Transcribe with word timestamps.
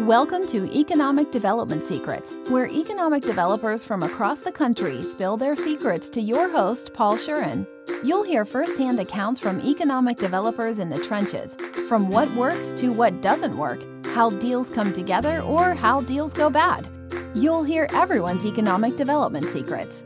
Welcome 0.00 0.44
to 0.48 0.68
Economic 0.76 1.30
Development 1.30 1.82
Secrets, 1.84 2.34
where 2.48 2.66
economic 2.66 3.22
developers 3.22 3.84
from 3.84 4.02
across 4.02 4.40
the 4.40 4.50
country 4.50 5.04
spill 5.04 5.36
their 5.36 5.54
secrets 5.54 6.10
to 6.10 6.20
your 6.20 6.50
host, 6.50 6.92
Paul 6.92 7.14
Shurin. 7.14 7.64
You'll 8.02 8.24
hear 8.24 8.44
firsthand 8.44 8.98
accounts 8.98 9.38
from 9.38 9.60
economic 9.60 10.18
developers 10.18 10.80
in 10.80 10.90
the 10.90 10.98
trenches, 10.98 11.56
from 11.88 12.08
what 12.08 12.28
works 12.34 12.74
to 12.74 12.88
what 12.88 13.22
doesn't 13.22 13.56
work, 13.56 13.84
how 14.06 14.30
deals 14.30 14.68
come 14.68 14.92
together, 14.92 15.40
or 15.42 15.74
how 15.74 16.00
deals 16.00 16.34
go 16.34 16.50
bad. 16.50 16.88
You'll 17.32 17.62
hear 17.62 17.86
everyone's 17.92 18.44
economic 18.44 18.96
development 18.96 19.48
secrets. 19.48 20.02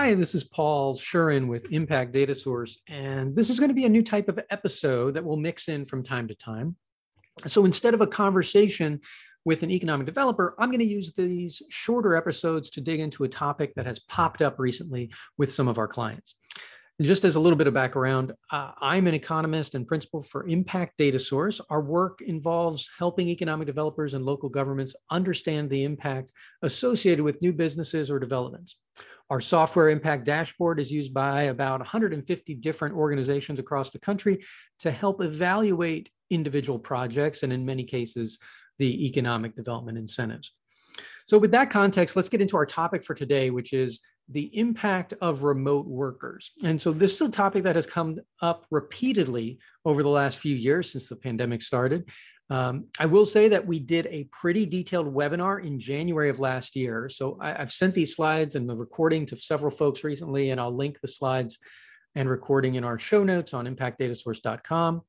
Hi, 0.00 0.14
this 0.14 0.34
is 0.34 0.44
Paul 0.44 0.96
Shurin 0.96 1.46
with 1.46 1.70
Impact 1.72 2.10
Data 2.10 2.34
Source, 2.34 2.80
and 2.88 3.36
this 3.36 3.50
is 3.50 3.58
going 3.58 3.68
to 3.68 3.74
be 3.74 3.84
a 3.84 3.88
new 3.90 4.02
type 4.02 4.30
of 4.30 4.40
episode 4.48 5.12
that 5.12 5.22
we'll 5.22 5.36
mix 5.36 5.68
in 5.68 5.84
from 5.84 6.02
time 6.02 6.26
to 6.28 6.34
time. 6.34 6.74
So 7.46 7.66
instead 7.66 7.92
of 7.92 8.00
a 8.00 8.06
conversation 8.06 9.00
with 9.44 9.62
an 9.62 9.70
economic 9.70 10.06
developer, 10.06 10.54
I'm 10.58 10.70
going 10.70 10.78
to 10.78 10.86
use 10.86 11.12
these 11.12 11.60
shorter 11.68 12.16
episodes 12.16 12.70
to 12.70 12.80
dig 12.80 12.98
into 12.98 13.24
a 13.24 13.28
topic 13.28 13.74
that 13.74 13.84
has 13.84 13.98
popped 13.98 14.40
up 14.40 14.58
recently 14.58 15.10
with 15.36 15.52
some 15.52 15.68
of 15.68 15.76
our 15.76 15.86
clients. 15.86 16.34
Just 17.00 17.24
as 17.24 17.34
a 17.34 17.40
little 17.40 17.56
bit 17.56 17.66
of 17.66 17.72
background, 17.72 18.32
uh, 18.50 18.72
I'm 18.78 19.06
an 19.06 19.14
economist 19.14 19.74
and 19.74 19.88
principal 19.88 20.22
for 20.22 20.46
Impact 20.46 20.98
Data 20.98 21.18
Source. 21.18 21.58
Our 21.70 21.80
work 21.80 22.20
involves 22.20 22.90
helping 22.98 23.28
economic 23.28 23.66
developers 23.66 24.12
and 24.12 24.22
local 24.22 24.50
governments 24.50 24.94
understand 25.10 25.70
the 25.70 25.84
impact 25.84 26.30
associated 26.60 27.24
with 27.24 27.40
new 27.40 27.54
businesses 27.54 28.10
or 28.10 28.18
developments. 28.18 28.76
Our 29.30 29.40
software 29.40 29.88
impact 29.88 30.26
dashboard 30.26 30.78
is 30.78 30.92
used 30.92 31.14
by 31.14 31.44
about 31.44 31.80
150 31.80 32.54
different 32.56 32.94
organizations 32.94 33.58
across 33.58 33.92
the 33.92 33.98
country 33.98 34.44
to 34.80 34.90
help 34.90 35.22
evaluate 35.22 36.10
individual 36.28 36.78
projects 36.78 37.42
and, 37.42 37.50
in 37.50 37.64
many 37.64 37.84
cases, 37.84 38.38
the 38.78 39.06
economic 39.06 39.54
development 39.54 39.96
incentives. 39.96 40.52
So, 41.30 41.38
with 41.38 41.52
that 41.52 41.70
context, 41.70 42.16
let's 42.16 42.28
get 42.28 42.40
into 42.40 42.56
our 42.56 42.66
topic 42.66 43.04
for 43.04 43.14
today, 43.14 43.50
which 43.50 43.72
is 43.72 44.00
the 44.28 44.50
impact 44.58 45.14
of 45.20 45.44
remote 45.44 45.86
workers. 45.86 46.50
And 46.64 46.82
so 46.82 46.90
this 46.90 47.14
is 47.14 47.28
a 47.28 47.30
topic 47.30 47.62
that 47.62 47.76
has 47.76 47.86
come 47.86 48.18
up 48.42 48.66
repeatedly 48.72 49.60
over 49.84 50.02
the 50.02 50.08
last 50.08 50.38
few 50.38 50.56
years 50.56 50.90
since 50.90 51.06
the 51.08 51.14
pandemic 51.14 51.62
started. 51.62 52.08
Um, 52.50 52.86
I 52.98 53.06
will 53.06 53.26
say 53.26 53.46
that 53.46 53.64
we 53.64 53.78
did 53.78 54.08
a 54.08 54.24
pretty 54.32 54.66
detailed 54.66 55.14
webinar 55.14 55.64
in 55.64 55.78
January 55.78 56.30
of 56.30 56.40
last 56.40 56.74
year. 56.74 57.08
So 57.08 57.38
I, 57.40 57.52
have 57.52 57.70
sent 57.70 57.94
these 57.94 58.16
slides 58.16 58.56
and 58.56 58.68
the 58.68 58.74
recording 58.74 59.24
to 59.26 59.36
several 59.36 59.70
folks 59.70 60.02
recently, 60.02 60.50
and 60.50 60.60
I'll 60.60 60.74
link 60.74 60.98
the 61.00 61.06
slides 61.06 61.60
and 62.16 62.28
recording 62.28 62.74
in 62.74 62.82
our 62.82 62.98
show 62.98 63.22
notes 63.22 63.54
on 63.54 63.72
impactdatasource.com. 63.72 65.02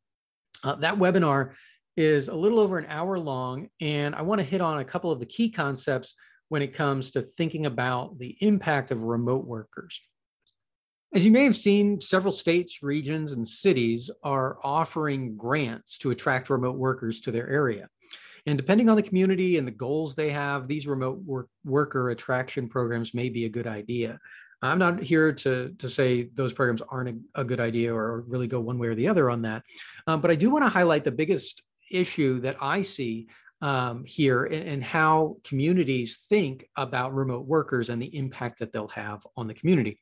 Uh, 0.64 0.76
that 0.76 1.00
webinar 1.00 1.54
is 1.98 2.28
a 2.28 2.36
little 2.36 2.60
over 2.60 2.78
an 2.78 2.86
hour 2.88 3.20
long, 3.20 3.70
and 3.80 4.16
I 4.16 4.22
want 4.22 4.40
to 4.40 4.46
hit 4.46 4.62
on 4.62 4.80
a 4.80 4.86
couple 4.86 5.12
of 5.12 5.20
the 5.20 5.26
key 5.26 5.50
concepts 5.50 6.16
when 6.50 6.62
it 6.62 6.74
comes 6.74 7.12
to 7.12 7.22
thinking 7.22 7.66
about 7.66 8.18
the 8.20 8.38
impact 8.42 8.92
of 8.92 9.04
remote 9.04 9.46
workers. 9.46 10.00
As 11.14 11.26
you 11.26 11.32
may 11.32 11.44
have 11.44 11.58
seen, 11.58 12.00
several 12.00 12.32
states, 12.32 12.82
regions, 12.82 13.34
and 13.34 13.46
cities 13.46 14.10
are 14.24 14.58
offering 14.64 15.36
grants 15.36 15.98
to 16.00 16.12
attract 16.12 16.50
remote 16.50 16.78
workers 16.78 17.20
to 17.22 17.32
their 17.32 17.50
area. 17.50 17.90
And 18.46 18.58
depending 18.58 18.90
on 18.90 18.96
the 18.96 19.04
community 19.04 19.58
and 19.58 19.68
the 19.68 19.72
goals 19.72 20.16
they 20.16 20.32
have, 20.32 20.68
these 20.68 20.88
remote 20.88 21.20
work, 21.20 21.50
worker 21.64 22.10
attraction 22.10 22.70
programs 22.70 23.14
may 23.14 23.30
be 23.30 23.46
a 23.46 23.50
good 23.50 23.68
idea. 23.68 24.20
I'm 24.62 24.80
not 24.80 25.02
here 25.02 25.34
to, 25.34 25.74
to 25.80 25.90
say 25.90 26.30
those 26.34 26.54
programs 26.54 26.82
aren't 26.90 27.10
a, 27.10 27.42
a 27.42 27.44
good 27.44 27.60
idea 27.60 27.94
or 27.94 28.22
really 28.22 28.48
go 28.48 28.60
one 28.60 28.78
way 28.78 28.88
or 28.88 28.96
the 28.96 29.08
other 29.08 29.30
on 29.30 29.42
that. 29.44 29.64
Um, 30.08 30.22
but 30.22 30.32
I 30.32 30.36
do 30.36 30.50
want 30.50 30.64
to 30.64 30.70
highlight 30.70 31.04
the 31.04 31.12
biggest 31.12 31.62
issue 31.94 32.42
that 32.42 32.58
I 32.62 32.82
see 32.82 33.28
um, 33.62 34.04
here 34.06 34.46
and, 34.46 34.68
and, 34.68 34.84
how 34.84 35.38
communities 35.44 36.26
think 36.28 36.68
about 36.76 37.14
remote 37.14 37.46
workers 37.46 37.90
and 37.90 38.02
the 38.02 38.18
impact 38.18 38.58
that 38.58 38.74
they'll 38.74 38.88
have 38.88 39.26
on 39.38 39.46
the 39.46 39.54
community. 39.54 40.00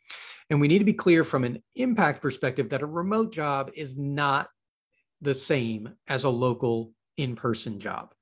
And 0.49 0.61
we 0.61 0.69
need 0.69 0.79
to 0.79 0.85
be 0.85 0.93
clear 0.93 1.25
from 1.25 1.43
an 1.43 1.61
impact 1.75 2.21
perspective 2.21 2.69
that 2.69 2.83
a 2.83 2.85
remote 2.85 3.33
job 3.33 3.71
is 3.75 3.97
not 3.97 4.47
the 5.21 5.35
same 5.35 5.93
as 6.07 6.23
a 6.23 6.29
local 6.29 6.93
in 7.17 7.35
person 7.35 7.81
job. 7.81 8.13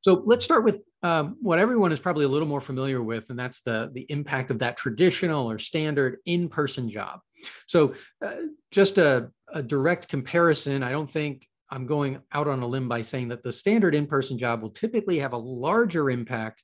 So 0.00 0.22
let's 0.24 0.44
start 0.44 0.64
with 0.64 0.82
um, 1.02 1.36
what 1.42 1.58
everyone 1.58 1.92
is 1.92 2.00
probably 2.00 2.24
a 2.24 2.28
little 2.28 2.48
more 2.48 2.60
familiar 2.60 3.02
with, 3.02 3.30
and 3.30 3.38
that's 3.38 3.60
the, 3.60 3.90
the 3.92 4.06
impact 4.08 4.50
of 4.50 4.60
that 4.60 4.76
traditional 4.76 5.50
or 5.50 5.58
standard 5.58 6.18
in 6.24 6.48
person 6.48 6.88
job. 6.88 7.20
So, 7.66 7.94
uh, 8.24 8.34
just 8.70 8.98
a, 8.98 9.30
a 9.52 9.62
direct 9.62 10.08
comparison, 10.08 10.82
I 10.82 10.90
don't 10.90 11.10
think 11.10 11.46
I'm 11.70 11.86
going 11.86 12.20
out 12.32 12.48
on 12.48 12.62
a 12.62 12.66
limb 12.66 12.88
by 12.88 13.02
saying 13.02 13.28
that 13.28 13.42
the 13.42 13.52
standard 13.52 13.94
in-person 13.94 14.38
job 14.38 14.62
will 14.62 14.70
typically 14.70 15.18
have 15.18 15.32
a 15.32 15.38
larger 15.38 16.10
impact 16.10 16.62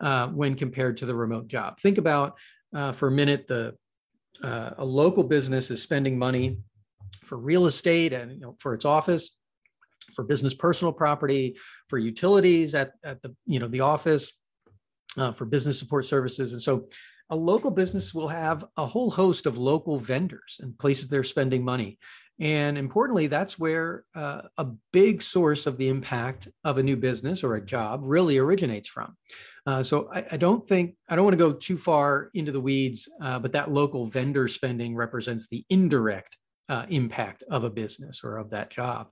uh, 0.00 0.28
when 0.28 0.54
compared 0.54 0.96
to 0.98 1.06
the 1.06 1.14
remote 1.14 1.48
job. 1.48 1.80
Think 1.80 1.98
about 1.98 2.36
uh, 2.74 2.92
for 2.92 3.08
a 3.08 3.12
minute 3.12 3.46
the 3.48 3.74
uh, 4.42 4.70
a 4.78 4.84
local 4.84 5.22
business 5.22 5.70
is 5.70 5.82
spending 5.82 6.18
money 6.18 6.58
for 7.24 7.38
real 7.38 7.66
estate 7.66 8.12
and 8.12 8.32
you 8.32 8.40
know, 8.40 8.56
for 8.58 8.74
its 8.74 8.84
office, 8.84 9.36
for 10.14 10.24
business 10.24 10.54
personal 10.54 10.92
property, 10.92 11.56
for 11.88 11.98
utilities 11.98 12.74
at, 12.74 12.92
at 13.04 13.20
the 13.22 13.34
you 13.46 13.58
know 13.58 13.68
the 13.68 13.80
office, 13.80 14.32
uh, 15.16 15.32
for 15.32 15.44
business 15.44 15.78
support 15.78 16.06
services, 16.06 16.52
and 16.52 16.62
so 16.62 16.88
a 17.30 17.36
local 17.36 17.70
business 17.70 18.14
will 18.14 18.28
have 18.28 18.64
a 18.76 18.86
whole 18.86 19.10
host 19.10 19.46
of 19.46 19.58
local 19.58 19.98
vendors 19.98 20.60
and 20.60 20.78
places 20.78 21.08
they're 21.08 21.24
spending 21.24 21.64
money. 21.64 21.98
And 22.38 22.76
importantly, 22.76 23.28
that's 23.28 23.58
where 23.58 24.04
uh, 24.14 24.42
a 24.58 24.66
big 24.92 25.22
source 25.22 25.66
of 25.66 25.78
the 25.78 25.88
impact 25.88 26.48
of 26.64 26.76
a 26.76 26.82
new 26.82 26.96
business 26.96 27.42
or 27.42 27.54
a 27.54 27.64
job 27.64 28.00
really 28.04 28.36
originates 28.36 28.88
from. 28.88 29.16
Uh, 29.66 29.82
so 29.82 30.08
I, 30.12 30.24
I, 30.32 30.36
don't 30.36 30.66
think, 30.66 30.94
I 31.08 31.16
don't 31.16 31.24
want 31.24 31.32
to 31.32 31.44
go 31.44 31.52
too 31.52 31.78
far 31.78 32.30
into 32.34 32.52
the 32.52 32.60
weeds, 32.60 33.08
uh, 33.22 33.38
but 33.38 33.52
that 33.52 33.70
local 33.70 34.06
vendor 34.06 34.48
spending 34.48 34.94
represents 34.94 35.48
the 35.48 35.64
indirect 35.70 36.36
uh, 36.68 36.84
impact 36.88 37.42
of 37.50 37.64
a 37.64 37.70
business 37.70 38.20
or 38.22 38.36
of 38.36 38.50
that 38.50 38.70
job. 38.70 39.08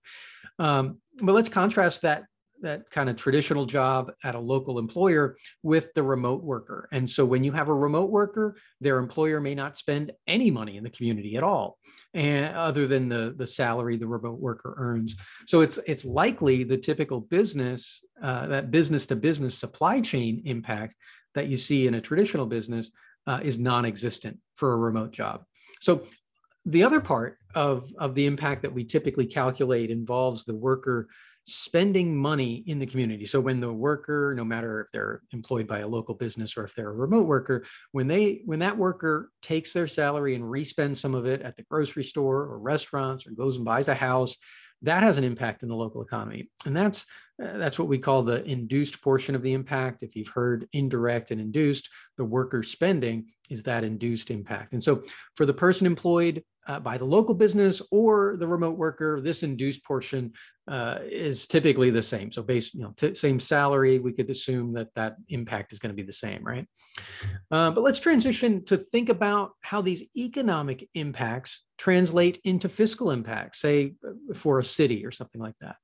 Um, 0.59 0.99
but 1.23 1.33
let's 1.33 1.49
contrast 1.49 2.03
that 2.03 2.25
that 2.65 2.91
kind 2.91 3.09
of 3.09 3.17
traditional 3.17 3.67
job 3.67 4.13
at 4.25 4.35
a 4.35 4.39
local 4.55 4.79
employer 4.79 5.37
with 5.63 5.87
the 5.95 6.03
remote 6.03 6.43
worker. 6.43 6.89
And 6.93 7.09
so 7.09 7.25
when 7.25 7.45
you 7.45 7.53
have 7.53 7.69
a 7.69 7.75
remote 7.87 8.11
worker, 8.11 8.57
their 8.81 8.99
employer 8.99 9.41
may 9.41 9.55
not 9.55 9.77
spend 9.77 10.13
any 10.27 10.51
money 10.51 10.77
in 10.77 10.85
the 10.85 10.91
community 10.91 11.37
at 11.37 11.43
all, 11.43 11.79
and 12.13 12.55
other 12.57 12.87
than 12.87 13.09
the, 13.09 13.35
the 13.37 13.47
salary 13.47 13.97
the 13.97 14.07
remote 14.07 14.41
worker 14.41 14.75
earns. 14.77 15.15
So 15.47 15.61
it's 15.61 15.79
it's 15.87 16.05
likely 16.05 16.65
the 16.65 16.79
typical 16.79 17.21
business, 17.21 18.05
uh, 18.23 18.47
that 18.49 18.71
business 18.71 19.07
to 19.07 19.17
business 19.17 19.57
supply 19.57 20.01
chain 20.01 20.43
impact 20.45 20.95
that 21.35 21.49
you 21.49 21.57
see 21.57 21.87
in 21.87 21.95
a 21.95 22.01
traditional 22.01 22.47
business 22.47 22.91
uh, 23.27 23.41
is 23.43 23.59
non-existent 23.59 24.39
for 24.57 24.73
a 24.73 24.77
remote 24.77 25.13
job. 25.13 25.45
So 25.81 25.93
the 26.67 26.83
other 26.83 27.01
part 27.01 27.39
of, 27.55 27.93
of 27.99 28.15
the 28.15 28.27
impact 28.27 28.63
that 28.63 28.73
we 28.73 28.85
typically 28.85 29.27
calculate 29.27 29.91
involves 29.91 30.45
the 30.45 30.55
worker 30.55 31.09
spending 31.47 32.17
money 32.17 32.65
in 32.67 32.79
the 32.79 32.87
community. 32.87 33.27
So 33.27 33.41
when 33.41 33.61
the 33.61 33.73
worker, 33.73 34.35
no 34.37 34.45
matter 34.45 34.81
if 34.81 34.91
they're 34.93 35.23
employed 35.33 35.67
by 35.67 35.81
a 35.81 35.89
local 35.89 36.15
business 36.15 36.57
or 36.57 36.65
if 36.65 36.75
they're 36.75 36.91
a 36.91 36.95
remote 36.95 37.27
worker, 37.27 37.65
when 37.93 38.07
they 38.07 38.43
when 38.47 38.61
that 38.61 38.77
worker 38.77 39.31
takes 39.43 39.73
their 39.73 39.87
salary 39.87 40.35
and 40.35 40.51
respends 40.51 41.01
some 41.01 41.15
of 41.15 41.27
it 41.27 41.43
at 41.43 41.57
the 41.57 41.63
grocery 41.65 42.05
store 42.05 42.43
or 42.43 42.59
restaurants 42.59 43.27
or 43.27 43.33
goes 43.33 43.57
and 43.57 43.65
buys 43.65 43.89
a 43.89 43.95
house, 43.95 44.37
that 44.85 45.03
has 45.03 45.19
an 45.19 45.25
impact 45.25 45.63
in 45.63 45.69
the 45.69 45.75
local 45.75 46.03
economy. 46.03 46.51
And 46.67 46.77
that's 46.77 47.07
uh, 47.43 47.59
that's 47.59 47.79
what 47.79 47.89
we 47.89 47.99
call 47.99 48.23
the 48.23 48.45
induced 48.45 49.03
portion 49.03 49.35
of 49.35 49.43
the 49.43 49.53
impact. 49.53 50.03
If 50.03 50.15
you've 50.15 50.29
heard 50.29 50.69
indirect 50.73 51.31
and 51.31 51.41
induced, 51.41 51.89
the 52.17 52.25
worker 52.25 52.63
spending 52.63 53.27
is 53.51 53.63
that 53.65 53.85
induced 53.85 54.31
impact. 54.31 54.73
And 54.73 54.83
so 54.83 55.03
for 55.37 55.45
the 55.45 55.53
person 55.53 55.87
employed 55.87 56.45
uh, 56.67 56.81
by 56.81 56.97
the 56.97 57.05
local 57.05 57.35
business 57.35 57.83
or 57.91 58.37
the 58.39 58.47
remote 58.47 58.79
worker, 58.79 59.21
this 59.21 59.43
induced 59.43 59.85
portion 59.85 60.33
uh, 60.69 60.99
is 61.05 61.47
typically 61.47 61.91
the 61.91 62.03
same. 62.03 62.33
So 62.33 62.43
based, 62.43 62.75
you 62.75 62.83
know, 62.83 62.95
t- 62.97 63.15
same 63.15 63.39
salary, 63.39 63.99
we 63.99 64.13
could 64.13 64.31
assume 64.31 64.73
that 64.75 64.89
that 64.95 65.17
impact 65.29 65.73
is 65.73 65.79
going 65.79 65.91
to 65.91 65.97
be 65.97 66.07
the 66.07 66.13
same, 66.13 66.43
right? 66.43 66.67
Uh, 67.51 67.71
but 67.71 67.83
let's 67.83 68.01
transition 68.01 68.65
to 68.65 68.79
think 68.79 69.09
about 69.09 69.51
how 69.61 69.83
these 69.83 70.05
economic 70.17 70.89
impacts 70.95 71.64
translate 71.79 72.41
into 72.45 72.69
fiscal 72.69 73.11
impacts, 73.11 73.61
say 73.61 73.95
for 74.35 74.59
a 74.59 74.65
city 74.65 75.05
or 75.05 75.13
something 75.13 75.41
like 75.41 75.59
that. 75.61 75.77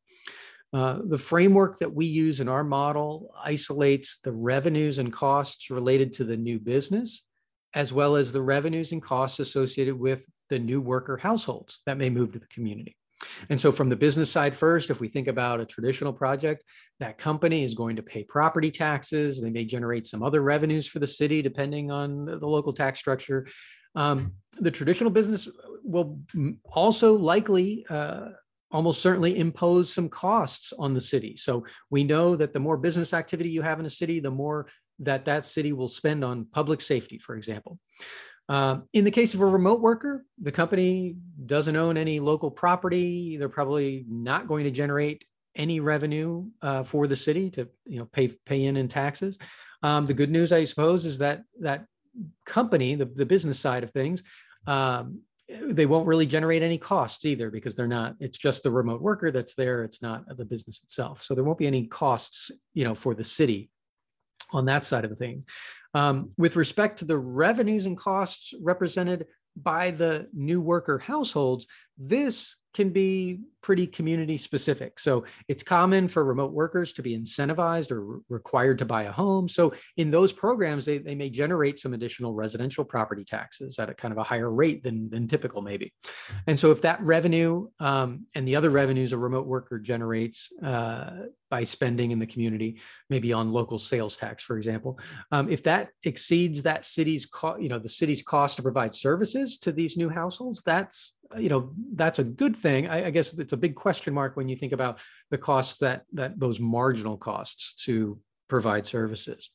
Uh, 0.73 0.99
the 1.05 1.19
framework 1.19 1.81
that 1.81 1.93
we 1.93 2.07
use 2.07 2.39
in 2.39 2.49
our 2.49 2.63
model 2.63 3.35
isolates 3.43 4.19
the 4.23 4.31
revenues 4.31 4.99
and 4.99 5.13
costs 5.13 5.69
related 5.69 6.13
to 6.13 6.25
the 6.25 6.37
new 6.37 6.61
business, 6.61 7.27
as 7.75 7.93
well 7.93 8.15
as 8.15 8.33
the 8.33 8.43
revenues 8.43 8.93
and 8.93 9.03
costs 9.03 9.41
associated 9.41 9.99
with 9.99 10.25
the 10.49 10.59
new 10.59 10.81
worker 10.81 11.17
households 11.17 11.81
that 11.87 11.99
may 11.99 12.09
move 12.09 12.33
to 12.33 12.39
the 12.39 12.47
community. 12.47 12.97
And 13.51 13.61
so, 13.61 13.71
from 13.73 13.89
the 13.89 13.97
business 13.97 14.31
side 14.31 14.57
first, 14.57 14.91
if 14.91 15.01
we 15.01 15.09
think 15.09 15.29
about 15.29 15.61
a 15.61 15.67
traditional 15.67 16.13
project, 16.13 16.65
that 17.01 17.19
company 17.19 17.65
is 17.65 17.75
going 17.75 17.97
to 17.97 18.03
pay 18.03 18.25
property 18.25 18.71
taxes. 18.71 19.43
They 19.43 19.51
may 19.51 19.65
generate 19.65 20.07
some 20.07 20.23
other 20.23 20.41
revenues 20.41 20.87
for 20.87 21.01
the 21.01 21.07
city, 21.07 21.43
depending 21.43 21.91
on 21.91 22.25
the 22.25 22.47
local 22.47 22.73
tax 22.73 22.99
structure. 22.99 23.47
Um, 23.95 24.33
the 24.59 24.71
traditional 24.71 25.11
business 25.11 25.49
will 25.83 26.19
also 26.73 27.17
likely 27.17 27.87
uh, 27.89 28.29
almost 28.71 29.03
certainly 29.03 29.39
impose 29.39 29.93
some 29.93 30.09
costs 30.09 30.73
on 30.79 30.95
the 30.95 31.01
city. 31.01 31.37
So 31.37 31.65
we 31.91 32.05
know 32.05 32.37
that 32.37 32.53
the 32.53 32.61
more 32.61 32.77
business 32.77 33.13
activity 33.13 33.51
you 33.51 33.63
have 33.63 33.81
in 33.81 33.87
a 33.87 33.91
city, 33.91 34.21
the 34.21 34.31
more 34.31 34.69
that 35.01 35.25
that 35.25 35.47
city 35.47 35.73
will 35.73 35.89
spend 35.89 36.25
on 36.25 36.45
public 36.45 36.81
safety, 36.81 37.19
for 37.19 37.35
example. 37.35 37.79
Uh, 38.49 38.81
in 38.93 39.05
the 39.05 39.11
case 39.11 39.33
of 39.35 39.41
a 39.41 39.47
remote 39.47 39.81
worker, 39.81 40.25
the 40.43 40.53
company 40.53 41.17
doesn't 41.47 41.77
own 41.77 41.97
any 41.97 42.21
local 42.21 42.51
property. 42.51 43.37
They're 43.37 43.49
probably 43.49 44.05
not 44.09 44.49
going 44.49 44.65
to 44.65 44.71
generate 44.71 45.25
any 45.57 45.81
revenue 45.81 46.47
uh, 46.63 46.83
for 46.83 47.07
the 47.07 47.17
city 47.17 47.51
to 47.51 47.69
you 47.87 47.99
know 47.99 48.07
pay 48.07 48.29
pay 48.47 48.65
in 48.65 48.77
in 48.77 48.89
taxes. 48.89 49.39
Um, 49.83 50.07
the 50.07 50.15
good 50.15 50.31
news, 50.31 50.53
I 50.53 50.65
suppose, 50.65 51.07
is 51.07 51.19
that 51.19 51.43
that 51.61 51.87
company, 52.47 52.95
the, 52.95 53.07
the 53.07 53.27
business 53.27 53.59
side 53.59 53.85
of 53.85 53.93
things, 53.93 54.23
um, 54.67 55.21
they 55.49 55.87
won't 55.87 56.07
really 56.07 56.27
generate 56.27 56.63
any 56.63 56.79
costs 56.79 57.25
either 57.25 57.51
because 57.51 57.75
they're 57.75 57.87
not 57.89 58.15
it's 58.21 58.39
just 58.39 58.63
the 58.63 58.71
remote 58.71 59.01
worker 59.01 59.31
that's 59.31 59.55
there. 59.55 59.83
It's 59.83 60.03
not 60.03 60.25
the 60.37 60.45
business 60.45 60.81
itself. 60.83 61.25
So 61.25 61.35
there 61.35 61.45
won't 61.45 61.59
be 61.59 61.67
any 61.67 61.87
costs 61.87 62.51
you 62.75 62.85
know 62.85 62.95
for 62.95 63.15
the 63.15 63.25
city 63.25 63.71
on 64.53 64.67
that 64.67 64.87
side 64.87 65.05
of 65.05 65.11
the 65.11 65.17
thing. 65.17 65.45
Um, 65.95 66.31
with 66.39 66.57
respect 66.57 67.01
to 67.01 67.05
the 67.05 67.19
revenues 67.19 67.87
and 67.87 67.97
costs 67.97 68.55
represented 68.61 69.27
by 69.57 69.91
the 69.91 70.29
new 70.33 70.61
worker 70.61 70.99
households 70.99 71.67
this 71.99 72.57
can 72.73 72.91
be 72.91 73.41
pretty 73.63 73.87
community 73.87 74.39
specific. 74.39 74.99
So 74.99 75.25
it's 75.49 75.63
common 75.63 76.09
for 76.09 76.25
remote 76.25 76.53
workers 76.53 76.93
to 76.95 77.03
be 77.03 77.19
incentivized 77.19 77.91
or 77.91 78.01
re- 78.01 78.21
required 78.29 78.79
to 78.79 78.85
buy 78.85 79.03
a 79.03 79.13
home. 79.13 79.49
So 79.49 79.75
in 79.97 80.11
those 80.11 80.33
programs, 80.33 80.87
they, 80.87 80.99
they 80.99 81.15
may 81.15 81.31
generate 81.31 81.79
some 81.79 81.93
additional 81.93 82.33
residential 82.35 82.85
property 82.85 83.25
taxes 83.25 83.79
at 83.79 83.91
a 83.91 83.95
kind 83.95 84.13
of 84.13 84.19
a 84.19 84.23
higher 84.23 84.51
rate 84.51 84.83
than, 84.83 85.11
than 85.11 85.29
typical, 85.29 85.61
maybe. 85.61 85.93
And 86.47 86.59
so 86.59 86.71
if 86.71 86.81
that 86.83 87.03
revenue 87.03 87.69
um, 87.81 88.27
and 88.35 88.49
the 88.49 88.57
other 88.57 88.71
revenues 88.71 89.13
a 89.13 89.19
remote 89.19 89.47
worker 89.47 89.79
generates 89.79 90.53
uh, 90.63 91.27
by 91.51 91.65
spending 91.65 92.13
in 92.13 92.19
the 92.19 92.27
community, 92.27 92.81
maybe 93.11 93.33
on 93.33 93.53
local 93.53 93.79
sales 93.79 94.17
tax, 94.17 94.43
for 94.43 94.57
example, 94.57 94.99
um, 95.33 95.51
if 95.51 95.63
that 95.65 95.89
exceeds 96.05 96.63
that 96.63 96.85
city's 96.85 97.27
cost, 97.27 97.61
you 97.61 97.69
know, 97.69 97.79
the 97.79 97.89
city's 97.89 98.23
cost 98.23 98.57
to 98.57 98.63
provide 98.63 98.95
services 98.95 99.59
to 99.59 99.73
these 99.73 99.97
new 99.97 100.09
households, 100.09 100.63
that's 100.63 101.17
you 101.39 101.49
know 101.49 101.73
that's 101.95 102.19
a 102.19 102.25
good 102.25 102.57
thing. 102.57 102.89
I, 102.89 103.07
I, 103.07 103.11
guess 103.11 103.35
it's 103.35 103.53
a 103.53 103.57
big 103.57 103.75
question 103.75 104.15
mark 104.15 104.37
when 104.37 104.49
you 104.49 104.57
think 104.57 104.73
about 104.73 104.99
the 105.31 105.39
costs 105.39 105.79
that 105.79 106.05
that 106.13 106.39
those 106.39 106.61
marginal 106.61 107.17
costs 107.17 107.75
to 107.85 108.19
provide 108.49 108.87
services. 108.87 109.51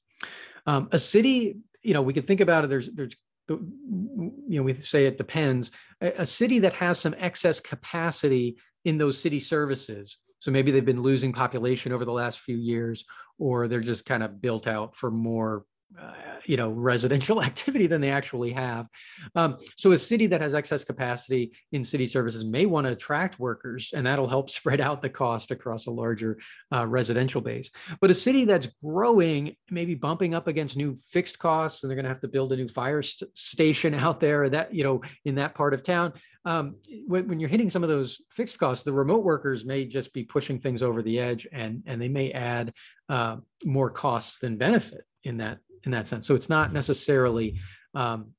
Um, 0.66 0.90
a 0.92 1.00
city 1.00 1.58
you 1.82 1.94
know 1.94 2.02
we 2.02 2.14
could 2.14 2.28
think 2.28 2.42
about 2.42 2.64
it 2.64 2.70
there's 2.70 2.90
there's 2.92 3.16
you 3.48 4.32
know 4.48 4.64
we 4.64 4.74
say 4.76 5.06
it 5.06 5.18
depends. 5.18 5.72
A, 6.02 6.22
a 6.22 6.26
city 6.26 6.60
that 6.60 6.74
has 6.74 7.00
some 7.00 7.16
excess 7.18 7.60
capacity 7.60 8.58
in 8.86 8.98
those 8.98 9.20
city 9.20 9.40
services 9.40 10.18
so 10.46 10.52
maybe 10.52 10.72
they've 10.72 10.86
been 10.86 11.02
losing 11.02 11.34
population 11.34 11.92
over 11.92 12.06
the 12.06 12.12
last 12.12 12.40
few 12.40 12.56
years 12.56 13.06
or 13.40 13.68
they're 13.68 13.82
just 13.82 14.06
kind 14.06 14.22
of 14.22 14.42
built 14.42 14.68
out 14.68 14.96
for 14.96 15.10
more 15.10 15.66
uh, 16.00 16.12
you 16.46 16.58
know 16.58 16.70
residential 16.70 17.42
activity 17.50 17.88
than 17.88 18.02
they 18.02 18.12
actually 18.12 18.52
have. 18.52 18.88
Um, 19.36 19.58
so 19.78 19.92
a 19.94 19.98
city 19.98 20.28
that 20.28 20.42
has 20.42 20.54
excess 20.54 20.84
capacity 20.84 21.54
in 21.72 21.84
city 21.84 22.08
services 22.08 22.44
may 22.44 22.66
want 22.66 22.86
to 22.86 22.92
attract 22.92 23.40
workers 23.40 23.92
and 23.96 24.06
that'll 24.06 24.28
help 24.28 24.50
spread 24.60 24.82
out 24.82 25.02
the 25.02 25.10
cost 25.10 25.52
across 25.52 25.88
a 25.88 25.92
larger 25.92 26.38
uh, 26.74 26.86
residential 26.86 27.42
base. 27.42 27.70
But 28.02 28.12
a 28.12 28.16
city 28.16 28.46
that's 28.46 28.68
growing 28.84 29.56
maybe 29.70 29.96
bumping 29.96 30.36
up 30.36 30.48
against 30.48 30.78
new 30.78 30.98
fixed 30.98 31.40
costs 31.40 31.84
and 31.84 31.90
they're 31.90 31.96
going 31.96 32.04
to 32.04 32.10
have 32.10 32.22
to 32.22 32.28
build 32.28 32.52
a 32.52 32.58
new 32.58 32.68
fire 32.68 33.02
st- 33.02 33.36
station 33.38 33.94
out 33.94 34.20
there 34.20 34.50
that 34.50 34.74
you 34.74 34.84
know 34.84 35.02
in 35.24 35.36
that 35.36 35.56
part 35.56 35.74
of 35.74 35.84
town 35.84 36.14
um, 36.46 36.76
when, 37.08 37.28
when, 37.28 37.40
you're 37.40 37.50
hitting 37.50 37.72
some 37.72 37.84
of 37.84 37.90
those 37.90 38.22
fixed 38.32 38.60
costs 38.60 38.84
the 38.84 38.94
remote 38.94 39.24
workers 39.24 39.66
may 39.66 39.86
just 39.86 40.14
be 40.14 40.24
pushing 40.24 40.60
things 40.60 40.84
over 40.84 41.02
the 41.02 41.20
edge 41.20 41.48
and 41.52 41.84
and 41.86 42.02
they 42.02 42.08
may 42.08 42.32
add 42.32 42.74
uh, 43.10 43.38
more 43.64 43.90
costs 43.90 44.40
than 44.40 44.58
benefit 44.58 45.06
in 45.26 45.38
that 45.38 45.60
in 45.84 45.92
that 45.92 46.08
sense. 46.08 46.26
So 46.28 46.36
it's 46.36 46.50
not 46.50 46.74
necessarily 46.74 47.60
um, 47.94 48.32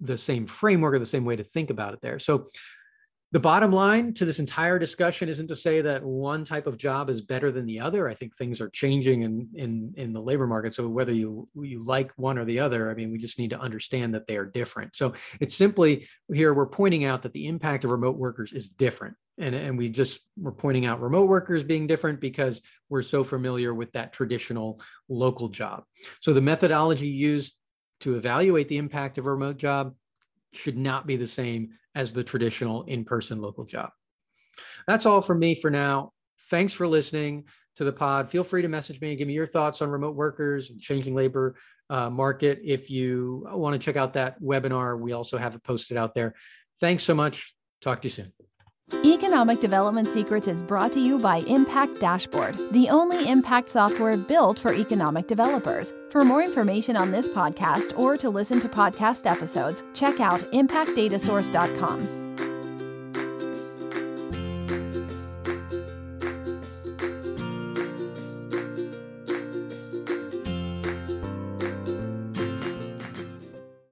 the 0.00 0.16
same 0.16 0.46
framework 0.46 0.94
or 0.94 0.98
the 0.98 1.06
same 1.06 1.24
way 1.24 1.36
to 1.36 1.44
think 1.44 1.70
about 1.70 1.94
it 1.94 2.00
there. 2.00 2.18
So 2.18 2.46
the 3.34 3.40
bottom 3.40 3.72
line 3.72 4.14
to 4.14 4.24
this 4.24 4.38
entire 4.38 4.78
discussion 4.78 5.28
isn't 5.28 5.48
to 5.48 5.56
say 5.56 5.80
that 5.80 6.04
one 6.04 6.44
type 6.44 6.68
of 6.68 6.76
job 6.76 7.10
is 7.10 7.20
better 7.20 7.50
than 7.50 7.66
the 7.66 7.80
other. 7.80 8.08
I 8.08 8.14
think 8.14 8.36
things 8.36 8.60
are 8.60 8.70
changing 8.70 9.22
in 9.22 9.48
in 9.54 9.92
in 9.96 10.12
the 10.12 10.22
labor 10.22 10.46
market. 10.46 10.72
So 10.72 10.86
whether 10.86 11.12
you 11.12 11.48
you 11.56 11.82
like 11.82 12.12
one 12.14 12.38
or 12.38 12.44
the 12.44 12.60
other, 12.60 12.92
I 12.92 12.94
mean, 12.94 13.10
we 13.10 13.18
just 13.18 13.40
need 13.40 13.50
to 13.50 13.58
understand 13.58 14.14
that 14.14 14.28
they 14.28 14.36
are 14.36 14.44
different. 14.46 14.94
So 14.94 15.14
it's 15.40 15.56
simply 15.56 16.06
here 16.32 16.54
we're 16.54 16.66
pointing 16.66 17.06
out 17.06 17.22
that 17.22 17.32
the 17.32 17.48
impact 17.48 17.82
of 17.82 17.90
remote 17.90 18.16
workers 18.16 18.52
is 18.52 18.68
different 18.68 19.16
and, 19.38 19.52
and 19.52 19.76
we 19.76 19.88
just 19.88 20.30
we're 20.38 20.52
pointing 20.52 20.86
out 20.86 21.00
remote 21.00 21.28
workers 21.28 21.64
being 21.64 21.88
different 21.88 22.20
because 22.20 22.62
we're 22.88 23.02
so 23.02 23.24
familiar 23.24 23.74
with 23.74 23.90
that 23.94 24.12
traditional 24.12 24.80
local 25.08 25.48
job. 25.48 25.82
So 26.20 26.34
the 26.34 26.40
methodology 26.40 27.08
used 27.08 27.54
to 28.02 28.14
evaluate 28.14 28.68
the 28.68 28.78
impact 28.78 29.18
of 29.18 29.26
a 29.26 29.32
remote 29.32 29.56
job 29.56 29.96
should 30.52 30.78
not 30.78 31.04
be 31.04 31.16
the 31.16 31.26
same 31.26 31.70
as 31.94 32.12
the 32.12 32.24
traditional 32.24 32.82
in-person 32.84 33.40
local 33.40 33.64
job. 33.64 33.90
That's 34.86 35.06
all 35.06 35.20
from 35.20 35.38
me 35.38 35.54
for 35.54 35.70
now. 35.70 36.12
Thanks 36.50 36.72
for 36.72 36.86
listening 36.86 37.44
to 37.76 37.84
the 37.84 37.92
pod. 37.92 38.30
Feel 38.30 38.44
free 38.44 38.62
to 38.62 38.68
message 38.68 39.00
me 39.00 39.10
and 39.10 39.18
give 39.18 39.26
me 39.28 39.34
your 39.34 39.46
thoughts 39.46 39.82
on 39.82 39.88
remote 39.88 40.14
workers 40.14 40.70
and 40.70 40.80
changing 40.80 41.14
labor 41.14 41.56
uh, 41.90 42.10
market. 42.10 42.60
If 42.64 42.90
you 42.90 43.46
want 43.50 43.74
to 43.74 43.84
check 43.84 43.96
out 43.96 44.12
that 44.14 44.40
webinar, 44.40 44.98
we 44.98 45.12
also 45.12 45.38
have 45.38 45.54
it 45.54 45.62
posted 45.64 45.96
out 45.96 46.14
there. 46.14 46.34
Thanks 46.80 47.02
so 47.02 47.14
much. 47.14 47.54
Talk 47.80 48.02
to 48.02 48.06
you 48.06 48.10
soon. 48.10 48.32
Economic 49.34 49.58
Development 49.58 50.08
Secrets 50.08 50.46
is 50.46 50.62
brought 50.62 50.92
to 50.92 51.00
you 51.00 51.18
by 51.18 51.38
Impact 51.48 51.98
Dashboard, 51.98 52.56
the 52.70 52.88
only 52.88 53.28
impact 53.28 53.68
software 53.68 54.16
built 54.16 54.60
for 54.60 54.72
economic 54.72 55.26
developers. 55.26 55.92
For 56.10 56.24
more 56.24 56.40
information 56.40 56.96
on 56.96 57.10
this 57.10 57.28
podcast 57.28 57.98
or 57.98 58.16
to 58.16 58.30
listen 58.30 58.60
to 58.60 58.68
podcast 58.68 59.28
episodes, 59.28 59.82
check 59.92 60.20
out 60.20 60.42
impactdatasource.com. 60.52 62.23